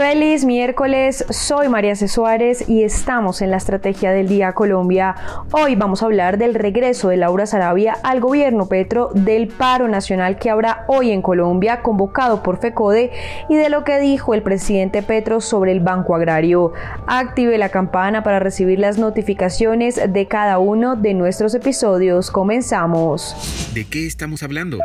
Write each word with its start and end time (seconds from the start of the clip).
Feliz 0.00 0.46
miércoles, 0.46 1.26
soy 1.28 1.68
María 1.68 1.94
C. 1.94 2.08
Suárez 2.08 2.66
y 2.66 2.84
estamos 2.84 3.42
en 3.42 3.50
la 3.50 3.58
Estrategia 3.58 4.12
del 4.12 4.28
Día 4.28 4.54
Colombia. 4.54 5.14
Hoy 5.52 5.76
vamos 5.76 6.02
a 6.02 6.06
hablar 6.06 6.38
del 6.38 6.54
regreso 6.54 7.10
de 7.10 7.18
Laura 7.18 7.44
Sarabia 7.44 7.98
al 8.02 8.18
gobierno 8.18 8.64
Petro, 8.64 9.10
del 9.12 9.48
paro 9.48 9.88
nacional 9.88 10.38
que 10.38 10.48
habrá 10.48 10.86
hoy 10.86 11.10
en 11.10 11.20
Colombia 11.20 11.82
convocado 11.82 12.42
por 12.42 12.60
FECODE 12.60 13.10
y 13.50 13.56
de 13.56 13.68
lo 13.68 13.84
que 13.84 14.00
dijo 14.00 14.32
el 14.32 14.42
presidente 14.42 15.02
Petro 15.02 15.42
sobre 15.42 15.72
el 15.72 15.80
Banco 15.80 16.14
Agrario. 16.14 16.72
Active 17.06 17.58
la 17.58 17.68
campana 17.68 18.22
para 18.22 18.38
recibir 18.38 18.78
las 18.78 18.96
notificaciones 18.96 20.00
de 20.10 20.26
cada 20.26 20.58
uno 20.60 20.96
de 20.96 21.12
nuestros 21.12 21.54
episodios. 21.54 22.30
Comenzamos. 22.30 23.36
¿De 23.74 23.84
qué 23.84 24.06
estamos 24.06 24.42
hablando? 24.42 24.78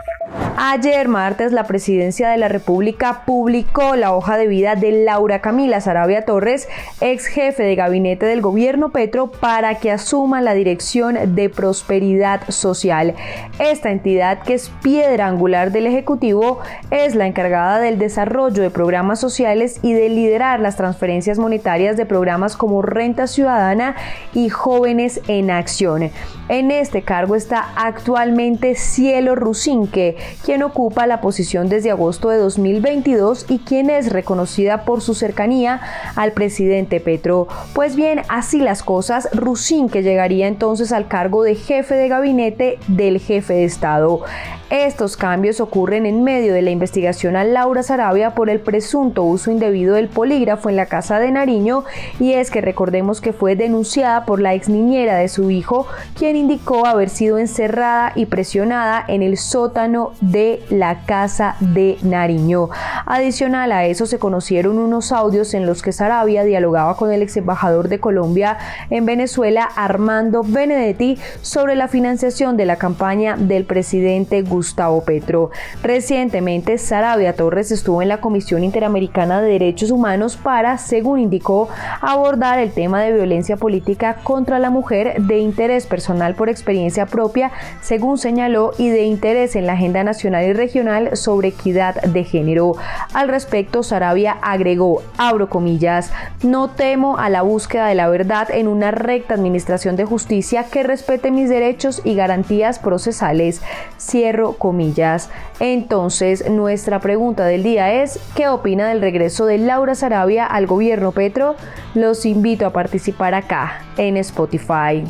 Ayer 0.58 1.10
martes 1.10 1.52
la 1.52 1.66
Presidencia 1.66 2.30
de 2.30 2.38
la 2.38 2.48
República 2.48 3.24
publicó 3.26 3.98
la 3.98 4.14
hoja 4.14 4.38
de 4.38 4.48
vida 4.48 4.76
de 4.76 5.04
Laura 5.04 5.42
Camila 5.42 5.82
Sarabia 5.82 6.24
Torres, 6.24 6.70
ex 7.02 7.26
jefe 7.26 7.64
de 7.64 7.76
gabinete 7.76 8.26
del 8.26 8.40
gobierno 8.40 8.90
Petro, 8.94 9.30
para 9.30 9.76
que 9.80 9.92
asuma 9.92 10.42
la 10.42 10.54
dirección 10.54 11.36
de 11.36 11.50
Prosperidad 11.50 12.40
Social. 12.48 13.16
Esta 13.60 13.92
entidad, 13.92 14.44
que 14.44 14.54
es 14.54 14.72
piedra 14.82 15.28
angular 15.28 15.74
del 15.74 15.88
Ejecutivo, 15.88 16.62
es 16.90 17.16
la 17.16 17.28
encargada 17.28 17.80
del 17.80 18.00
desarrollo 18.00 18.62
de 18.62 18.70
programas 18.70 19.20
sociales 19.20 19.80
y 19.82 19.92
de 19.92 20.08
liderar 20.08 20.62
las 20.62 20.78
transferencias 20.78 21.38
monetarias 21.38 21.98
de 21.98 22.06
programas 22.06 22.56
como 22.56 22.82
Renta 22.82 23.28
Ciudadana 23.28 23.98
y 24.34 24.48
Jóvenes 24.48 25.20
en 25.28 25.52
Acción. 25.52 26.12
En 26.48 26.72
este 26.72 27.02
cargo 27.02 27.36
está 27.36 27.74
actualmente 27.76 28.76
Cielo 28.76 29.36
Rusinque, 29.36 30.16
quien 30.46 30.62
ocupa 30.62 31.08
la 31.08 31.22
posición 31.22 31.70
desde 31.70 31.90
agosto 31.90 32.30
de 32.30 32.38
2022 32.38 33.48
y 33.50 33.60
quien 33.60 33.90
es 33.90 34.12
reconocida 34.12 34.86
por 34.86 35.02
su 35.02 35.16
cercanía 35.16 35.82
al 36.16 36.34
presidente 36.34 37.00
Petro. 37.00 37.48
Pues 37.74 37.96
bien, 37.96 38.22
así 38.30 38.60
las 38.60 38.84
cosas, 38.84 39.28
Rusin 39.34 39.90
que 39.90 40.04
llegaría 40.04 40.48
entonces 40.48 40.92
al 40.92 41.08
cargo 41.08 41.42
de 41.42 41.56
jefe 41.56 41.96
de 41.96 42.10
gabinete 42.10 42.78
del 42.88 43.20
jefe 43.20 43.56
de 43.56 43.66
Estado. 43.66 44.22
Estos 44.70 45.16
cambios 45.16 45.62
ocurren 45.62 46.06
en 46.06 46.24
medio 46.24 46.54
de 46.54 46.62
la 46.62 46.72
investigación 46.72 47.36
a 47.36 47.44
Laura 47.44 47.82
Sarabia 47.82 48.36
por 48.36 48.50
el 48.50 48.60
presunto 48.60 49.24
uso 49.24 49.52
indebido 49.52 49.96
del 49.96 50.10
polígrafo 50.10 50.70
en 50.70 50.76
la 50.76 50.88
casa 50.88 51.20
de 51.20 51.32
Nariño 51.32 51.86
y 52.20 52.34
es 52.34 52.52
que 52.52 52.62
recordemos 52.62 53.22
que 53.22 53.32
fue 53.32 53.56
denunciada 53.56 54.26
por 54.26 54.42
la 54.42 54.54
ex 54.54 54.68
niñera 54.68 55.18
de 55.18 55.28
su 55.28 55.50
hijo, 55.50 55.88
quien 56.18 56.36
indicó 56.36 56.86
haber 56.86 57.10
sido 57.10 57.38
encerrada 57.38 58.12
y 58.16 58.26
presionada 58.26 59.04
en 59.08 59.22
el 59.22 59.38
sótano 59.38 60.14
de 60.20 60.35
la 60.70 61.06
casa 61.06 61.56
de 61.62 61.98
Nariño. 62.02 62.70
Adicional 63.06 63.72
a 63.72 63.86
eso 63.86 64.06
se 64.06 64.20
conocieron 64.20 64.80
unos 64.80 65.12
audios 65.12 65.54
en 65.54 65.66
los 65.66 65.82
que 65.82 65.94
Sarabia 65.94 66.44
dialogaba 66.44 66.98
con 66.98 67.12
el 67.12 67.22
ex 67.22 67.38
embajador 67.38 67.88
de 67.88 68.00
Colombia 68.00 68.58
en 68.90 69.06
Venezuela, 69.06 69.64
Armando 69.76 70.44
Benedetti, 70.44 71.18
sobre 71.42 71.76
la 71.76 71.88
financiación 71.88 72.58
de 72.58 72.66
la 72.66 72.76
campaña 72.76 73.38
del 73.38 73.64
presidente 73.64 74.42
Gustavo 74.42 75.06
Petro. 75.06 75.52
Recientemente, 75.82 76.78
Sarabia 76.78 77.34
Torres 77.34 77.72
estuvo 77.72 78.02
en 78.02 78.10
la 78.10 78.20
Comisión 78.20 78.64
Interamericana 78.64 79.42
de 79.42 79.52
Derechos 79.52 79.92
Humanos 79.92 80.36
para, 80.36 80.78
según 80.78 81.20
indicó, 81.20 81.70
abordar 82.02 82.60
el 82.60 82.72
tema 82.72 83.02
de 83.02 83.14
violencia 83.14 83.56
política 83.56 84.18
contra 84.24 84.60
la 84.60 84.70
mujer 84.70 85.22
de 85.22 85.40
interés 85.40 85.86
personal 85.86 86.36
por 86.36 86.50
experiencia 86.50 87.06
propia, 87.06 87.52
según 87.82 88.18
señaló, 88.18 88.74
y 88.78 88.90
de 88.90 89.04
interés 89.04 89.56
en 89.56 89.66
la 89.66 89.74
agenda 89.74 90.04
nacional 90.04 90.25
y 90.26 90.54
regional 90.54 91.16
sobre 91.16 91.50
equidad 91.50 92.02
de 92.02 92.24
género. 92.24 92.74
Al 93.14 93.30
respecto, 93.30 93.84
Sarabia 93.84 94.38
agregó, 94.42 95.04
abro 95.18 95.50
comillas, 95.50 96.12
no 96.42 96.70
temo 96.70 97.18
a 97.18 97.30
la 97.30 97.44
búsqueda 97.44 97.88
de 97.88 97.96
la 97.96 98.10
verdad 98.10 98.50
en 98.52 98.68
una 98.68 98.92
recta 98.92 99.36
administración 99.36 99.96
de 99.96 100.06
justicia 100.06 100.66
que 100.66 100.84
respete 100.84 101.32
mis 101.32 101.50
derechos 101.50 102.02
y 102.04 102.16
garantías 102.16 102.80
procesales. 102.80 103.62
Cierro 104.00 104.54
comillas. 104.54 105.30
Entonces, 105.60 106.50
nuestra 106.50 107.00
pregunta 107.00 107.46
del 107.46 107.64
día 107.64 107.94
es, 108.02 108.20
¿qué 108.36 108.48
opina 108.48 108.88
del 108.90 109.02
regreso 109.02 109.46
de 109.46 109.60
Laura 109.60 109.96
Sarabia 109.96 110.46
al 110.46 110.66
gobierno 110.66 111.12
Petro? 111.12 111.56
Los 111.94 112.26
invito 112.26 112.66
a 112.66 112.74
participar 112.74 113.36
acá 113.36 113.82
en 113.98 114.18
Spotify. 114.18 115.04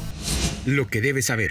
Lo 0.66 0.88
que 0.88 1.02
debes 1.02 1.26
saber. 1.28 1.50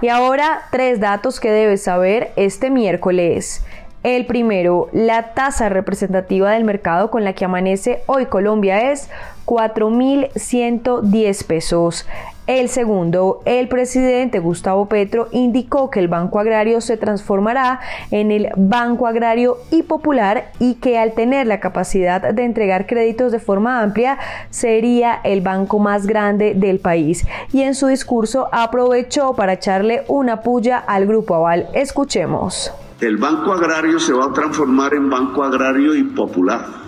Y 0.00 0.08
ahora, 0.08 0.62
tres 0.70 1.00
datos 1.00 1.40
que 1.40 1.50
debes 1.50 1.82
saber 1.82 2.32
este 2.36 2.70
miércoles. 2.70 3.62
El 4.02 4.26
primero, 4.26 4.88
la 4.92 5.34
tasa 5.34 5.68
representativa 5.68 6.52
del 6.52 6.64
mercado 6.64 7.10
con 7.10 7.24
la 7.24 7.32
que 7.32 7.44
amanece 7.44 8.02
hoy 8.06 8.26
Colombia 8.26 8.92
es 8.92 9.10
4.110 9.46 11.44
pesos. 11.44 12.06
El 12.46 12.68
segundo, 12.68 13.40
el 13.44 13.66
presidente 13.66 14.38
Gustavo 14.38 14.86
Petro 14.86 15.26
indicó 15.32 15.90
que 15.90 15.98
el 15.98 16.06
Banco 16.06 16.38
Agrario 16.38 16.80
se 16.80 16.96
transformará 16.96 17.80
en 18.12 18.30
el 18.30 18.50
Banco 18.56 19.08
Agrario 19.08 19.56
y 19.72 19.82
Popular 19.82 20.52
y 20.60 20.74
que 20.74 20.96
al 20.96 21.14
tener 21.14 21.48
la 21.48 21.58
capacidad 21.58 22.32
de 22.32 22.44
entregar 22.44 22.86
créditos 22.86 23.32
de 23.32 23.40
forma 23.40 23.82
amplia 23.82 24.18
sería 24.50 25.20
el 25.24 25.40
banco 25.40 25.80
más 25.80 26.06
grande 26.06 26.54
del 26.54 26.78
país. 26.78 27.26
Y 27.52 27.62
en 27.62 27.74
su 27.74 27.88
discurso 27.88 28.48
aprovechó 28.52 29.34
para 29.34 29.54
echarle 29.54 30.04
una 30.06 30.42
puya 30.42 30.78
al 30.78 31.06
Grupo 31.06 31.34
Aval. 31.34 31.66
Escuchemos. 31.74 32.72
El 33.00 33.16
Banco 33.16 33.54
Agrario 33.54 33.98
se 33.98 34.12
va 34.12 34.26
a 34.26 34.32
transformar 34.32 34.94
en 34.94 35.10
Banco 35.10 35.42
Agrario 35.42 35.96
y 35.96 36.04
Popular 36.04 36.85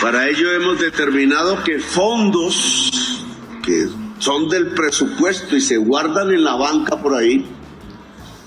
Para 0.00 0.28
ello 0.28 0.52
hemos 0.52 0.78
determinado 0.78 1.64
que 1.64 1.78
fondos 1.78 3.24
que 3.62 3.88
son 4.18 4.48
del 4.48 4.68
presupuesto 4.74 5.56
y 5.56 5.60
se 5.60 5.78
guardan 5.78 6.30
en 6.30 6.44
la 6.44 6.54
banca 6.54 7.00
por 7.00 7.14
ahí, 7.14 7.46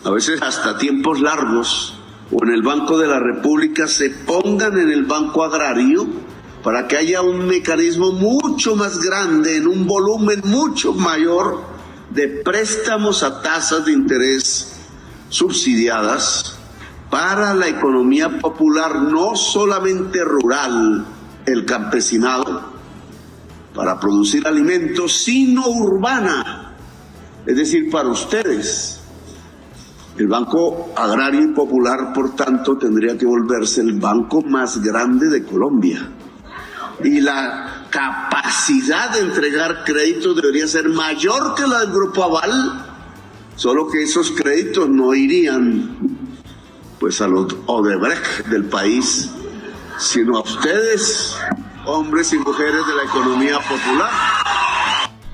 a 0.04 0.12
veces 0.12 0.42
hasta 0.42 0.78
tiempos 0.78 1.20
largos, 1.20 1.96
o 2.32 2.44
en 2.46 2.52
el 2.52 2.62
Banco 2.62 3.00
de 3.00 3.08
la 3.08 3.20
República, 3.20 3.88
se 3.88 4.12
pongan 4.12 4.78
en 4.78 4.92
el 4.92 5.06
Banco 5.06 5.44
Agrario 5.44 6.08
para 6.64 6.88
que 6.88 6.98
haya 6.98 7.22
un 7.22 7.48
mecanismo 7.48 8.12
mucho 8.12 8.76
más 8.76 9.00
grande, 9.00 9.58
en 9.58 9.68
un 9.68 9.88
volumen 9.88 10.42
mucho 10.46 10.94
mayor 10.94 11.62
de 12.12 12.28
préstamos 12.28 13.24
a 13.24 13.42
tasas 13.42 13.86
de 13.86 13.92
interés 13.92 14.76
subsidiadas 15.30 16.58
para 17.10 17.56
la 17.56 17.68
economía 17.68 18.40
popular, 18.40 19.02
no 19.02 19.36
solamente 19.36 20.24
rural, 20.24 21.06
el 21.52 21.66
campesinado 21.66 22.80
para 23.74 24.00
producir 24.00 24.46
alimentos, 24.48 25.24
sino 25.24 25.68
urbana, 25.68 26.74
es 27.46 27.56
decir, 27.56 27.90
para 27.90 28.10
ustedes. 28.10 29.00
El 30.18 30.28
Banco 30.28 30.92
Agrario 30.98 31.42
y 31.42 31.54
Popular, 31.54 32.12
por 32.14 32.36
tanto, 32.36 32.78
tendría 32.78 33.18
que 33.18 33.26
volverse 33.26 33.80
el 33.82 34.00
banco 34.00 34.42
más 34.42 34.82
grande 34.82 35.30
de 35.30 35.44
Colombia. 35.46 36.10
Y 37.02 37.22
la 37.22 37.86
capacidad 37.90 39.12
de 39.12 39.20
entregar 39.20 39.86
créditos 39.86 40.36
debería 40.36 40.68
ser 40.68 40.90
mayor 40.90 41.56
que 41.56 41.66
la 41.66 41.80
del 41.80 41.92
Grupo 41.92 42.26
Aval, 42.26 42.86
solo 43.56 43.88
que 43.88 44.04
esos 44.04 44.32
créditos 44.32 44.90
no 44.90 45.14
irían 45.16 45.98
pues 47.00 47.22
a 47.22 47.28
los 47.30 47.56
Odebrecht 47.66 48.48
del 48.48 48.66
país, 48.66 49.30
sino 50.00 50.38
a 50.38 50.42
ustedes, 50.42 51.38
hombres 51.86 52.32
y 52.34 52.40
mujeres 52.40 52.88
de 52.88 52.96
la 52.96 53.04
economía 53.04 53.60
popular. 53.60 54.39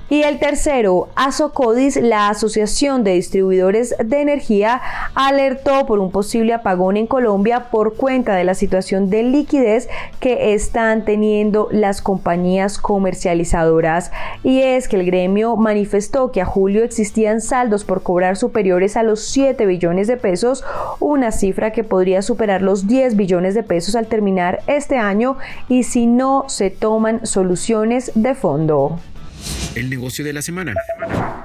Y 0.08 0.22
el 0.22 0.38
tercero, 0.38 1.10
Asocodis, 1.16 1.96
la 1.96 2.30
Asociación 2.30 3.04
de 3.04 3.14
Distribuidores 3.14 3.96
de 3.98 4.22
Energía, 4.22 4.80
alertó 5.16 5.88
por 5.88 5.98
un 5.98 6.12
posible 6.12 6.54
apagón 6.54 6.96
en 6.96 7.08
Colombia 7.08 7.72
por 7.72 7.96
cuenta 7.96 8.36
de 8.36 8.44
la 8.44 8.54
situación 8.54 9.10
de 9.10 9.24
liquidez 9.24 9.90
que 10.20 10.54
están 10.54 11.06
teniendo 11.06 11.70
las 11.72 12.04
compañías 12.04 12.78
comercializadoras. 12.78 14.12
Y 14.44 14.62
es 14.62 14.88
que 14.88 14.98
el 14.98 15.08
gremio 15.08 15.56
manifestó 15.56 16.32
que 16.32 16.42
a 16.42 16.46
julio 16.46 16.84
existían 16.84 17.42
saldos 17.42 17.84
por 17.84 18.04
cobrar 18.04 18.38
superiores 18.38 18.98
a 18.98 19.02
los 19.02 19.22
7 19.22 19.66
billones 19.66 20.06
de 20.08 20.18
pesos, 20.18 20.64
una 21.00 21.32
cifra 21.32 21.72
que 21.72 21.84
podría 21.84 22.22
superar 22.22 22.62
los 22.62 22.86
10 22.86 23.16
billones 23.16 23.56
de 23.56 23.64
pesos 23.64 23.96
al 23.96 24.06
terminar 24.06 24.60
este 24.68 24.98
año 24.98 25.38
y 25.68 25.82
si 25.82 26.06
no 26.06 26.46
se 26.48 26.70
toman 26.70 27.26
soluciones 27.26 28.12
de 28.14 28.36
fondo. 28.36 29.00
El 29.76 29.90
negocio 29.90 30.24
de 30.24 30.34
la 30.34 30.42
semana. 30.42 30.74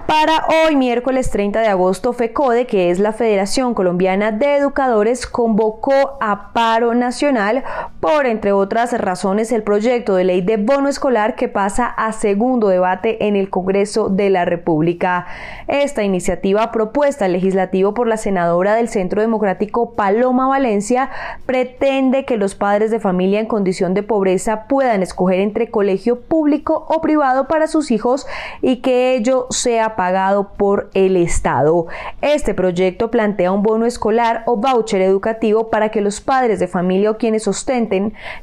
Para 0.06 0.44
hoy, 0.46 0.76
miércoles 0.76 1.30
30 1.30 1.60
de 1.60 1.68
agosto, 1.68 2.12
FECODE, 2.12 2.66
que 2.66 2.90
es 2.90 2.98
la 2.98 3.12
Federación 3.12 3.74
Colombiana 3.74 4.32
de 4.32 4.56
Educadores, 4.56 5.26
convocó 5.26 6.18
a 6.20 6.52
paro 6.52 6.94
nacional 6.94 7.64
por, 8.00 8.24
entre 8.24 8.52
otras 8.52 8.98
razones, 8.98 9.52
el 9.52 9.62
proyecto 9.62 10.16
de 10.16 10.24
ley 10.24 10.40
de 10.40 10.56
bono 10.56 10.88
escolar 10.88 11.34
que 11.36 11.48
pasa 11.48 11.86
a 11.86 12.12
segundo 12.12 12.68
debate 12.68 13.26
en 13.26 13.36
el 13.36 13.50
Congreso 13.50 14.08
de 14.08 14.30
la 14.30 14.46
República. 14.46 15.26
Esta 15.68 16.02
iniciativa 16.02 16.72
propuesta 16.72 17.26
al 17.26 17.32
legislativo 17.32 17.92
por 17.92 18.06
la 18.06 18.16
senadora 18.16 18.74
del 18.74 18.88
Centro 18.88 19.20
Democrático 19.20 19.92
Paloma 19.92 20.48
Valencia 20.48 21.10
pretende 21.44 22.24
que 22.24 22.38
los 22.38 22.54
padres 22.54 22.90
de 22.90 23.00
familia 23.00 23.38
en 23.38 23.46
condición 23.46 23.92
de 23.92 24.02
pobreza 24.02 24.66
puedan 24.66 25.02
escoger 25.02 25.40
entre 25.40 25.70
colegio 25.70 26.20
público 26.20 26.86
o 26.88 27.02
privado 27.02 27.48
para 27.48 27.66
sus 27.66 27.90
hijos 27.90 28.26
y 28.62 28.76
que 28.76 29.14
ello 29.14 29.46
sea 29.50 29.94
pagado 29.96 30.54
por 30.56 30.88
el 30.94 31.18
Estado. 31.18 31.86
Este 32.22 32.54
proyecto 32.54 33.10
plantea 33.10 33.52
un 33.52 33.62
bono 33.62 33.84
escolar 33.84 34.42
o 34.46 34.56
voucher 34.56 35.02
educativo 35.02 35.68
para 35.68 35.90
que 35.90 36.00
los 36.00 36.22
padres 36.22 36.58
de 36.60 36.66
familia 36.66 37.10
o 37.10 37.18
quienes 37.18 37.46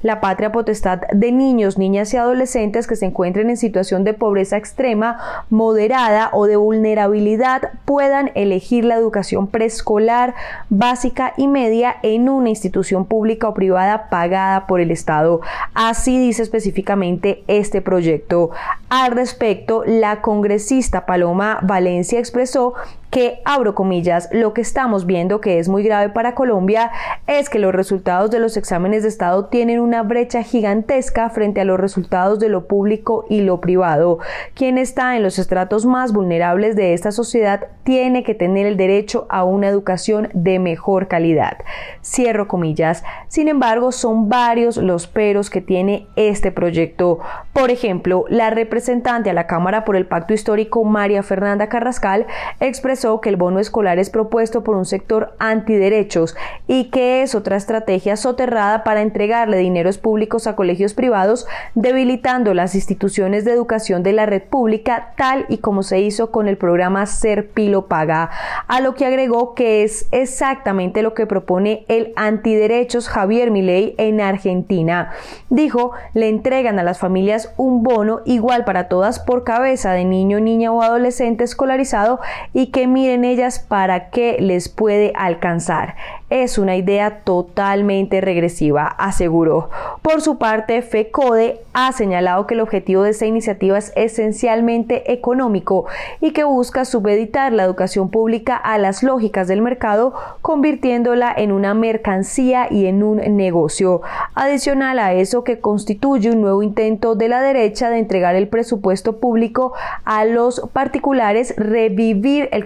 la 0.01 0.21
patria 0.21 0.51
potestad 0.51 1.01
de 1.11 1.31
niños, 1.31 1.77
niñas 1.77 2.13
y 2.13 2.17
adolescentes 2.17 2.87
que 2.87 2.95
se 2.95 3.05
encuentren 3.05 3.49
en 3.49 3.57
situación 3.57 4.03
de 4.03 4.13
pobreza 4.13 4.57
extrema, 4.57 5.45
moderada 5.49 6.29
o 6.33 6.45
de 6.45 6.55
vulnerabilidad 6.55 7.71
puedan 7.85 8.31
elegir 8.35 8.85
la 8.85 8.95
educación 8.95 9.47
preescolar, 9.47 10.35
básica 10.69 11.33
y 11.37 11.47
media 11.47 11.95
en 12.03 12.29
una 12.29 12.49
institución 12.49 13.05
pública 13.05 13.49
o 13.49 13.53
privada 13.53 14.09
pagada 14.09 14.67
por 14.67 14.79
el 14.79 14.91
Estado. 14.91 15.41
Así 15.73 16.19
dice 16.19 16.43
específicamente 16.43 17.43
este 17.47 17.81
proyecto. 17.81 18.51
Al 18.89 19.11
respecto, 19.11 19.83
la 19.85 20.21
congresista 20.21 21.05
Paloma 21.05 21.59
Valencia 21.61 22.19
expresó 22.19 22.73
que, 23.09 23.41
abro 23.45 23.73
comillas, 23.73 24.29
lo 24.31 24.53
que 24.53 24.61
estamos 24.61 25.05
viendo 25.05 25.39
que 25.39 25.59
es 25.59 25.69
muy 25.69 25.83
grave 25.83 26.09
para 26.09 26.35
Colombia 26.35 26.91
es 27.25 27.49
que 27.49 27.59
los 27.59 27.73
resultados 27.73 28.31
de 28.31 28.39
los 28.39 28.57
exámenes 28.57 29.03
de 29.03 29.09
Estado 29.09 29.45
tienen 29.45 29.79
una 29.79 30.03
brecha 30.03 30.43
gigantesca 30.43 31.29
frente 31.29 31.61
a 31.61 31.65
los 31.65 31.79
resultados 31.79 32.39
de 32.39 32.49
lo 32.49 32.67
público 32.67 33.25
y 33.29 33.41
lo 33.41 33.61
privado. 33.61 34.19
Quien 34.55 34.77
está 34.77 35.15
en 35.15 35.23
los 35.23 35.39
estratos 35.39 35.85
más 35.85 36.11
vulnerables 36.11 36.75
de 36.75 36.93
esta 36.93 37.11
sociedad 37.11 37.67
tiene 37.83 38.23
que 38.23 38.35
tener 38.35 38.65
el 38.65 38.75
derecho 38.75 39.25
a 39.29 39.43
una 39.45 39.69
educación 39.69 40.29
de 40.33 40.59
mejor 40.59 41.07
calidad. 41.07 41.57
Cierro 42.03 42.47
comillas. 42.47 43.03
Sin 43.29 43.47
embargo, 43.47 43.91
son 43.91 44.27
varios 44.27 44.75
los 44.77 45.07
peros 45.07 45.49
que 45.49 45.61
tiene 45.61 46.07
este 46.17 46.51
proyecto. 46.51 47.19
Por 47.53 47.71
ejemplo, 47.71 48.25
la 48.27 48.49
representante 48.49 49.29
a 49.29 49.33
la 49.33 49.47
Cámara 49.47 49.85
por 49.85 49.95
el 49.95 50.05
Pacto 50.05 50.33
Histórico, 50.33 50.83
María 50.83 51.23
Fernanda 51.23 51.69
Carrascal, 51.69 52.27
expresó 52.59 52.96
que 53.21 53.29
el 53.29 53.35
bono 53.35 53.59
escolar 53.59 53.99
es 53.99 54.09
propuesto 54.09 54.63
por 54.63 54.75
un 54.75 54.85
sector 54.85 55.33
antiderechos 55.37 56.35
y 56.67 56.85
que 56.85 57.21
es 57.21 57.35
otra 57.35 57.55
estrategia 57.55 58.15
soterrada 58.15 58.83
para 58.83 59.01
entregarle 59.01 59.57
dineros 59.57 59.99
públicos 59.99 60.47
a 60.47 60.55
colegios 60.55 60.95
privados, 60.95 61.45
debilitando 61.75 62.55
las 62.55 62.73
instituciones 62.73 63.45
de 63.45 63.51
educación 63.51 64.01
de 64.01 64.13
la 64.13 64.25
red 64.25 64.41
pública, 64.41 65.13
tal 65.15 65.45
y 65.47 65.59
como 65.59 65.83
se 65.83 65.99
hizo 65.99 66.31
con 66.31 66.47
el 66.47 66.57
programa 66.57 67.05
Ser 67.05 67.49
Pilo 67.49 67.85
Paga, 67.85 68.31
a 68.67 68.81
lo 68.81 68.95
que 68.95 69.05
agregó 69.05 69.53
que 69.53 69.83
es 69.83 70.07
exactamente 70.11 71.03
lo 71.03 71.13
que 71.13 71.27
propone 71.27 71.85
el 71.87 72.13
antiderechos 72.15 73.09
Javier 73.09 73.51
Milei 73.51 73.93
en 73.99 74.21
Argentina. 74.21 75.11
Dijo, 75.49 75.91
le 76.13 76.29
entregan 76.29 76.79
a 76.79 76.83
las 76.83 76.97
familias 76.97 77.53
un 77.57 77.83
bono 77.83 78.21
igual 78.25 78.65
para 78.65 78.87
todas 78.87 79.19
por 79.19 79.43
cabeza 79.43 79.91
de 79.91 80.03
niño, 80.03 80.39
niña 80.39 80.71
o 80.71 80.81
adolescente 80.81 81.43
escolarizado 81.43 82.19
y 82.53 82.67
que 82.67 82.86
miren 82.87 83.25
ellas 83.25 83.59
para 83.59 84.09
qué 84.09 84.37
les 84.39 84.69
puede 84.69 85.13
alcanzar. 85.15 85.95
Es 86.29 86.57
una 86.57 86.75
idea 86.75 87.21
totalmente 87.23 88.19
regresiva, 88.19 88.85
aseguró. 88.85 89.69
Por 90.01 90.21
su 90.21 90.37
parte, 90.37 90.81
FECODE 90.81 91.61
ha 91.73 91.91
señalado 91.93 92.47
que 92.47 92.55
el 92.55 92.59
objetivo 92.59 93.03
de 93.03 93.11
esta 93.11 93.25
iniciativa 93.25 93.77
es 93.77 93.93
esencialmente 93.95 95.13
económico 95.13 95.85
y 96.19 96.31
que 96.31 96.43
busca 96.43 96.83
subeditar 96.83 97.53
la 97.53 97.63
educación 97.63 98.09
pública 98.09 98.57
a 98.57 98.77
las 98.77 99.03
lógicas 99.03 99.47
del 99.47 99.61
mercado, 99.61 100.13
convirtiéndola 100.41 101.33
en 101.35 101.51
una 101.51 101.73
mercancía 101.73 102.67
y 102.69 102.87
en 102.87 103.03
un 103.03 103.17
negocio. 103.37 104.01
Adicional 104.35 104.99
a 104.99 105.13
eso 105.13 105.43
que 105.43 105.59
constituye 105.59 106.31
un 106.31 106.41
nuevo 106.41 106.61
intento 106.63 107.15
de 107.15 107.29
la 107.29 107.41
derecha 107.41 107.89
de 107.89 107.99
entregar 107.99 108.35
el 108.35 108.49
presupuesto 108.49 109.19
público 109.19 109.73
a 110.03 110.25
los 110.25 110.61
particulares, 110.73 111.53
revivir 111.57 112.49
el 112.51 112.65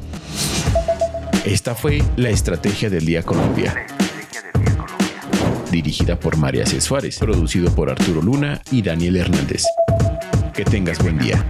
Esta 1.45 1.73
fue 1.73 2.03
la 2.17 2.29
Estrategia 2.29 2.87
del 2.87 3.03
Día 3.03 3.23
Colombia. 3.23 3.73
Dirigida 5.71 6.19
por 6.19 6.37
María 6.37 6.67
C. 6.67 6.79
Suárez, 6.79 7.17
producido 7.17 7.73
por 7.73 7.89
Arturo 7.89 8.21
Luna 8.21 8.61
y 8.69 8.83
Daniel 8.83 9.15
Hernández. 9.15 9.63
Que 10.53 10.63
tengas 10.63 10.99
buen 11.01 11.17
día. 11.17 11.43